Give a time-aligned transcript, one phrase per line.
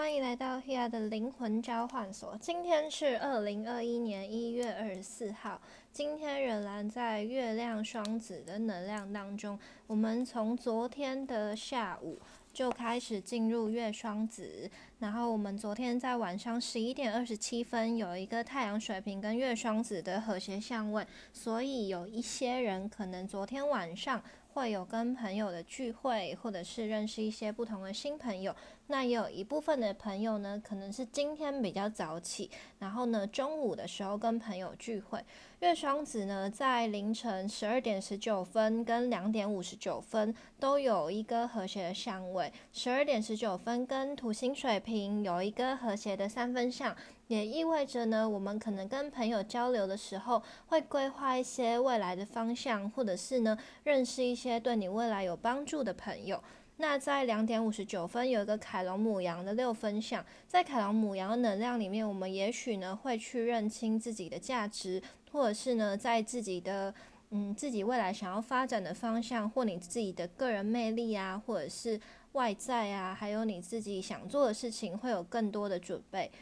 [0.00, 2.34] 欢迎来到 Hea 的灵魂交换所。
[2.40, 5.60] 今天是二零二一年一月二十四号，
[5.92, 9.58] 今天仍然在月亮双子的能量当中。
[9.86, 12.18] 我们从昨天的下午
[12.50, 24.22] 就开始进入月双子，然后我们昨天在晚上十一点二十七分有一个太阳水瓶跟月双子的和谐相位，所以有一些人可能昨天晚上。
[24.52, 28.54] 会有跟朋友的聚会，或者是认识一些不同的新朋友。
[28.88, 35.24] 那也有一部分的朋友呢，可能是今天比较早起，然后呢中午的时候跟朋友聚会。
[35.60, 42.50] 月双子呢，在凌晨十二点十九分跟两点五十九分都有一个和谐的相位。
[42.72, 46.96] 十二点十九分跟土星水瓶有一个和谐的三分相。
[47.26, 56.42] 也意味着呢，我们可能跟朋友交流的时候，会规划一些未来的方向，或者是呢，认识一些对你未来有帮助的朋友。
[56.80, 66.92] 那在两点五十九分有一个凯龙母羊的六分相，在凯龙母羊的能量里面，我们也许呢会去认清自己的价值，或者是呢在自己的
[67.32, 72.00] 嗯自己未来想要发展的方向，或你自己的个人魅力啊，或者是
[72.32, 76.32] 外在啊，还有你自己想做的事情，会有更多的准备。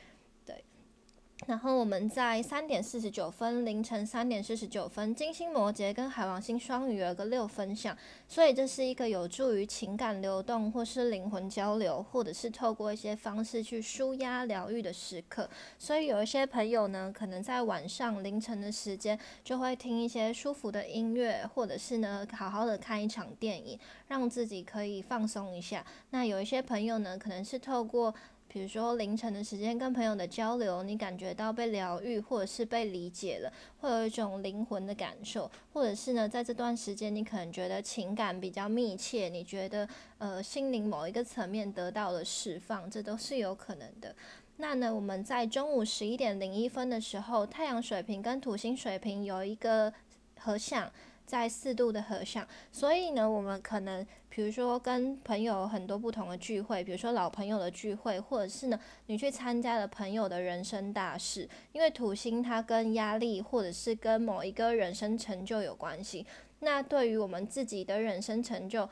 [1.47, 15.48] 然后我们在三点四十九分，凌晨三点四十九分，金星摩羯跟海王星双鱼有个六分相，所以这是一个有助于情感流动，或是灵魂交流，或者是透过一些方式去舒压疗愈的时刻。
[15.78, 23.78] 所以有一些朋友呢，可能在晚上凌晨的时间，就会听一些舒服的音乐，或者是呢，好好的看一场电影，
[24.09, 25.86] 让自己可以放松一下。
[26.11, 28.14] 那有一些朋友呢，可能是透过
[28.50, 44.14] 比如说凌晨的时间跟朋友的交流，你感觉到被疗愈，或者是被理解了，会有一种灵魂的感受，或者是呢，在这段时间你可能觉得情感比较密切，你觉得呃心灵某一个层面得到了释放，这都是有可能的。
[44.56, 49.92] 那呢，我们在中午十一点零一分的时候，太阳水瓶跟土星水瓶有一个
[50.38, 50.91] 合相。
[51.28, 66.25] 在四度的合相，所以呢，我们可能比如说跟朋友很多不同的聚会，比如说老朋友的聚会，或者是呢，你去参加了朋友的人生大事，因为土星它跟压力或者是跟某一个人生成就有关系。
[66.61, 68.89] 那对于我们自己的人生成就，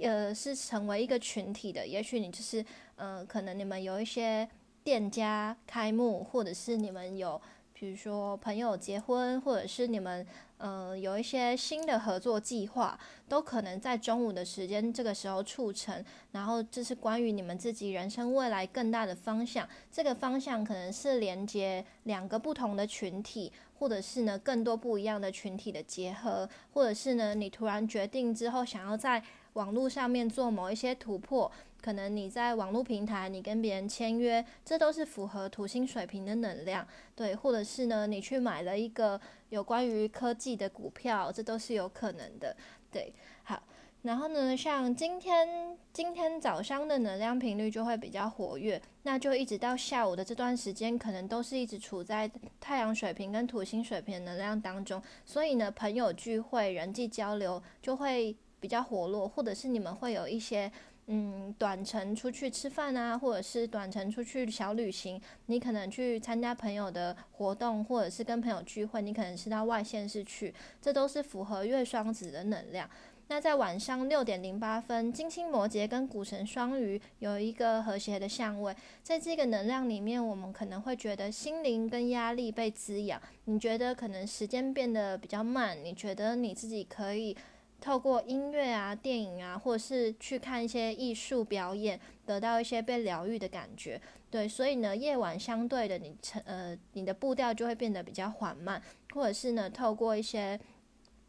[0.00, 2.64] 呃，是成为一个群体的，也许你就是
[2.96, 4.48] 呃，可能你们有一些
[4.82, 7.38] 店家开幕，或者是你们有。
[7.84, 16.02] 比如说朋友结婚，或者是你们呃有一些新的合作计划，都可能在中午的时间这个时候促成。
[16.32, 19.68] 然后这是关于你们自己人生未来更大的方向。
[19.92, 29.22] 这个方向可能是连接两个不同的群体，或者是呢更多不一样的群体的结合，或者是呢你突然决定之后想要在
[29.52, 31.52] 网络上面做某一些突破。
[31.84, 42.56] 可能你在网络平台，你跟别人签约，这都是符合土星水平的能量，对，或者是呢，你去买了一个有关于科技的股票，这都是有可能的，
[42.90, 43.12] 对，
[43.42, 43.62] 好，
[44.00, 60.72] 然后呢，像今天今天早上的能量频率就会比较活跃，那就一直到下午的这段时间，可能都是一直处在太阳水平跟土星水平能量当中，所以呢，朋友聚会、人际交流就会比较活络，或者是你们会有一些。
[61.06, 72.88] 嗯，短程出去吃饭啊，或者是短程出去小旅行，你可能去参加朋友的活动，或者是跟朋友聚会，你可能是到外县市去，这都是符合月双子的能量。
[73.28, 83.20] 那在晚上六点零八分，金星摩羯跟股神双鱼有一个和谐的相位，在这个能量里面，我们可能会觉得心灵跟压力被滋养。
[83.44, 87.36] 你觉得可能时间变得比较慢，你觉得你自己可以。
[87.84, 94.00] 透过音乐啊、电影啊，或者是去看一些艺术表演，得到一些被疗愈的感觉。
[94.30, 100.58] 对，所以呢，夜晚相对的，你成呃，你的步调就会变得比较缓慢，或者是呢，透过一些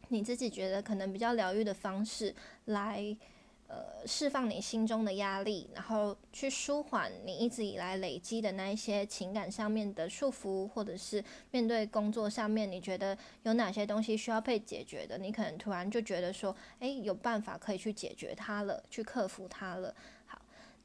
[0.08, 2.34] 你自己觉得可能比较疗愈的方式
[2.64, 3.14] 来。
[3.68, 15.18] 呃，释放你心中的压力，然后去舒缓你一直以来累积的那一些情感上面的束缚，或者是面对工作上面，你觉得有哪些东西需要被解决的？
[15.18, 19.94] 你可能突然就觉得说，诶，有办法可以去解决它了，去克服它了。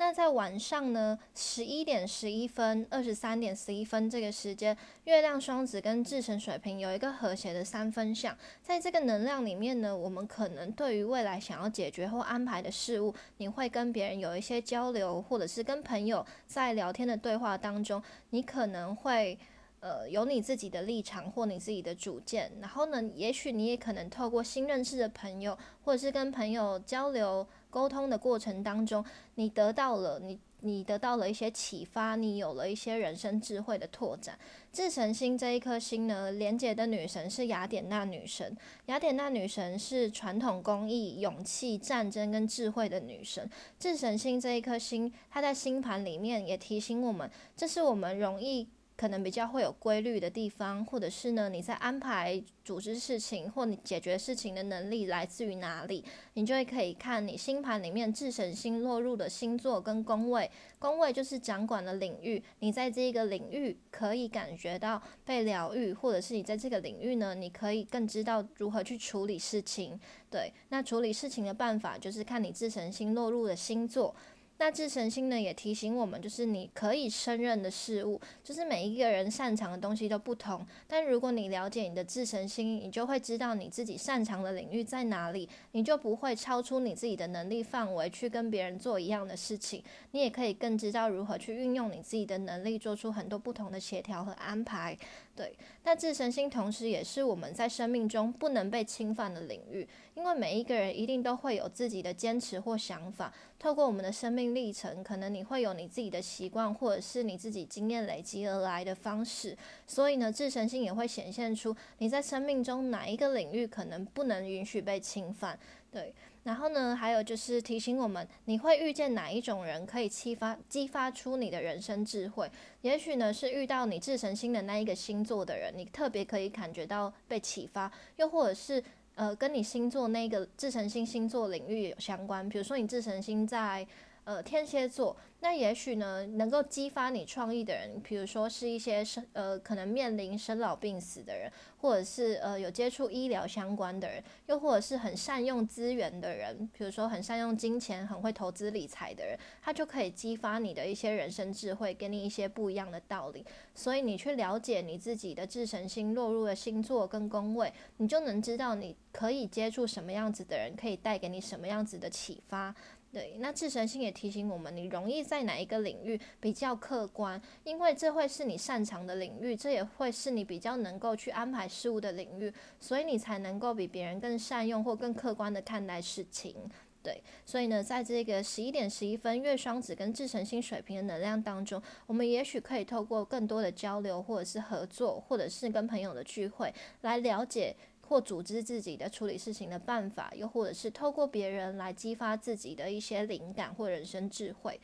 [0.02, 18.02] 那在晚上呢，十一点十一分、二十三点十一分这个时间，月亮双子跟智神水瓶有一个和谐的三分相，在这个能量里面呢，我们可能对于未来想要解决或安排的事物，你会跟别人有一些交流，或者是跟朋友在聊天的对话当中，
[18.32, 19.38] 你可能会。
[19.82, 29.04] 呃，有你自己的立场或你自己的主见，然后呢，也许你也可能透过新认识的朋友，或者是跟朋友交流沟通的过程当中，
[29.36, 34.38] 你得到了你你得到了一些启发，你有了一些人生智慧的拓展。
[34.72, 38.56] 智神星这一颗星呢，连接的女神是雅典娜女神。
[38.86, 43.50] 雅典娜女神是传统工艺、勇气、战争跟智慧的女神。
[43.80, 48.68] 智神星这一颗星，它在星盘里面也提醒我们，这是我们容易。
[49.02, 56.06] 可能比较会有规律的地方，或者是呢，你在安排、组织事情或你解决事情的能力来自于哪里？
[56.36, 62.44] 你就会可以看你星盘里面智神星落入的星座跟宫位，宫位就是掌管的领域。
[62.60, 70.00] 你在这个领域可以感觉到被疗愈，或者是你在这个领域呢，你可以更知道如何去处理事情。
[70.30, 74.16] 对，那处理事情的办法就是看你智神星落入的星座。
[74.62, 80.64] 那智神星呢，也提醒我们，就是你可以胜任的事物，就是每一个人擅长的东西都不同。
[80.88, 89.84] 但如果你了解你的智神星，你就会知道你自己擅长的领域在哪里，你就不会超出你自己的能力范围去跟别人做一样的事情。
[90.12, 94.96] 你也可以更知道如何去运用你自己的能力，做出很多不同的协调和安排。
[95.34, 103.34] 对，那智神星同时也是我们在生命中不能被侵犯的领域，因为每一个人一定都会有自己的坚持或想法。
[103.58, 109.58] 透过我们的生命历程，可能你会有你自己的习惯，或者是你自己经验累积而来的方式。
[109.88, 115.58] 所以呢，智神星也会显现出你在生命中哪一个领域可能不能允许被侵犯。
[115.92, 116.14] 对。
[116.44, 122.50] 然后呢，还有就是提醒我们，你会遇见哪一种人可以激发激发出你的人生智慧？
[122.82, 128.84] 也许呢是遇到你自成星的那一个星座的人，你特别可以感觉到被启发；又或者是
[129.16, 133.88] 呃跟你星座那个自成星星座领域有相关，比如说你自成星在。
[134.24, 153.44] 呃，天蝎座，那也许呢，能够激发你创意的人，比如说是一些生呃，可能面临生老病死的人，或者是呃有接触医疗相关的人，又或者是很善用资源的人，比如说很善用金钱、很会投资理财的人，他就可以激发你的一些人生智慧，给你一些不一样的道理。
[153.74, 162.76] 所以你去了解你自己的智神星落入的星座跟宫位，你就能知道你可以接触什么样子的人，可以带给你什么样子的启发。
[163.14, 176.56] 对，那智神星也提醒我们，你容易在哪一个领域比较客观，因为这会是你擅长的领域，这也会是你比较能够去安排事物的领域，所以你才能够比别人更善用或更客观的看待事情。
[177.04, 187.76] 对，所以呢，在这个十一点十一分，月双子跟智神星水平的能量当中，我们也许可以透过更多的交流，或者是合作，或者是跟朋友的聚会，来了解。
[188.12, 194.78] 或组织自己的处理事情的办法，又或者是透过别人来激发自己的一些灵感或人生智慧。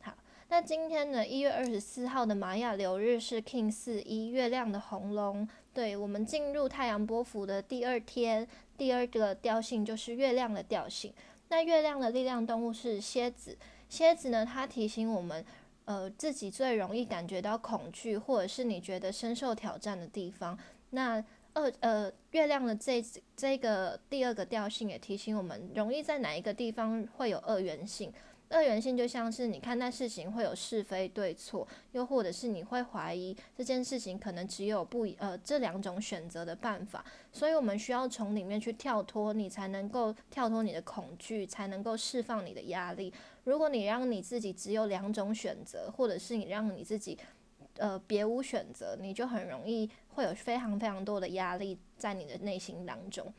[0.00, 0.14] 好，
[0.48, 8.48] 那今天呢，一月二十四号的玛雅流日是 King 四一月亮的红龙，对我们进入太阳波幅的第二天，
[8.78, 11.12] 第二个调性就是月亮的调性。
[11.50, 13.58] 那月亮的力量动物是蝎子，
[13.90, 15.44] 蝎子呢，它提醒我们，
[15.84, 20.58] 呃，自己最容易感觉到恐惧，或者是你觉得深受挑战的地方。
[20.94, 21.22] 那
[21.54, 23.04] 二呃，月亮的这
[23.36, 28.12] 这个第二个调性也提醒我们，容易在哪一个地方会有二元性。
[28.48, 37.02] 二元性就像是你看待事情会有是非对错，又或者是你会怀疑这件事情可能只有不呃这两种选择的办法。
[37.32, 43.10] 所以我们需要从里面去跳脱，你才能够跳脱你的恐惧，才能够释放你的压力。
[43.44, 47.18] 如果你让你自己只有两种选择，或者是你让你自己。
[47.78, 53.32] 呃，别无选择，你就很容易会有非常非常多的压力在你的内心当中。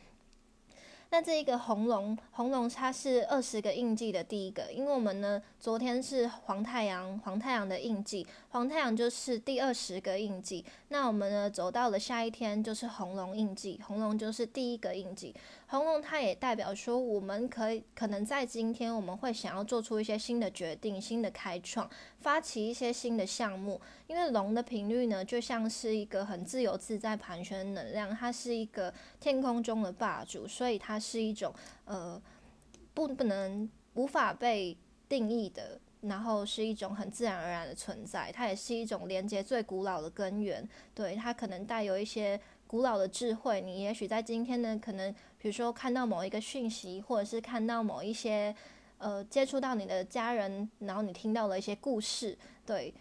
[1.09, 10.65] 那这一个红龙，红龙它是二十个印记的第一个，因为我们呢，昨天是黄太阳，黄太阳的印记，黄太阳就是第二十个印记。
[10.87, 15.35] 那我们呢，走到了下一天就是红龙印记，红龙就是第一个印记。
[15.73, 21.89] 红龙它也代表说，我们可以可能在今天，我们会想要做出一些新的决定、新的开创，
[22.19, 23.81] 发起一些新的项目。
[24.05, 31.51] 因为龙的频率呢，就像是一个很自由自在盘旋的能量，它是一个天空中的霸主，所以它是一种
[31.85, 32.21] 呃
[32.93, 34.77] 不不能无法被
[35.09, 38.31] 定义的，然后是一种很自然而然的存在。
[38.31, 42.39] 它也是一种连接最古老的根源，对它可能带有一些
[42.73, 43.61] 古老的智慧。
[43.61, 45.13] 你也许在今天呢，可能。
[45.37, 48.55] 比如说看到某一个讯息，或者是看到某一些，
[48.97, 52.91] 呃，接触到你的家人，然后你听到了一些故事，对，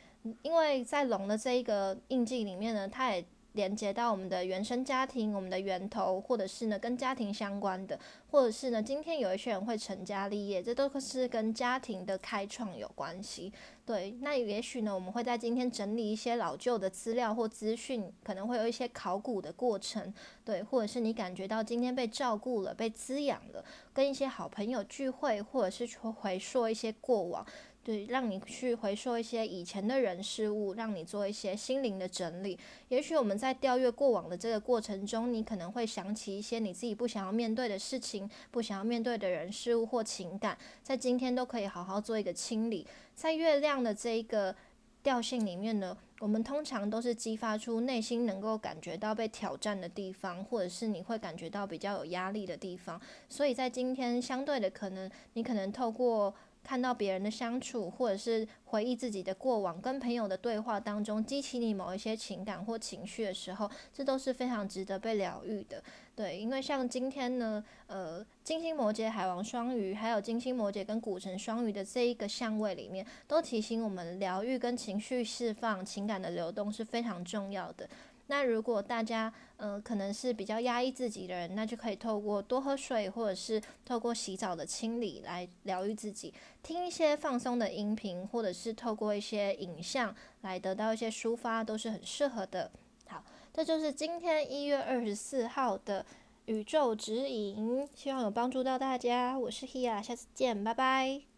[0.43, 3.25] 因为在龙的这一个印记里面呢，它也。
[3.53, 7.99] 连接到我们的原生家庭，我们的源头，或者是呢跟家庭相关的，
[8.31, 13.53] 或者是呢今天有一些人会成家立业，这都是跟家庭的开创有关系。
[13.85, 20.13] 对，那也许呢我们会在今天整理一些老旧的资料或资讯，可能会有一些考古的过程。
[20.45, 27.45] 对，或者是你感觉到今天被照顾了，被滋养了，跟一些好朋友聚会，或者是回溯一些过往。
[27.85, 32.57] 对，让你去回溯一些以前的人事物，让你做一些心灵的整理。
[32.89, 42.87] 也许我们在调阅过往的这个过程中，你可能会想起一些你自己不想要面对的事情，不想要面对的人事物或情感，在今天都可以好好做一个清理。
[43.17, 44.55] 在月亮的这一个
[45.03, 53.01] 调性里面呢，我们通常都是激发出内心能够感觉到被挑战的地方，或者是你会感觉到比较有压力的地方。
[53.29, 56.33] 所以在今天，相对的可能，你可能透过
[56.65, 65.83] 看到别人的相处，或者是回忆自己的过往，跟朋友的对话当中，激起你某一些情感或情绪的时候，这都是非常值得被疗愈的。
[66.15, 77.89] 对，因为像今天呢，呃，金星摩羯、海王双鱼，还有金星摩羯跟古城双鱼的这一个相位里面，都提醒我们，疗愈跟情绪释放、情感的流动是非常重要的。
[78.33, 92.71] 那如果大家呃可能是比较压抑自己的人，那就可以透过多喝水，或者是透过洗澡的清理来疗愈自己，听一些放松的音频，或者是透过一些影像来得到一些抒发，都是很适合的。
[93.07, 93.23] 好，
[93.53, 96.07] 这就是今天一月二十四号的
[96.47, 99.39] 宇宙指引，希望有帮助到大家。
[99.39, 101.32] 我是 Hia，下次见，拜拜。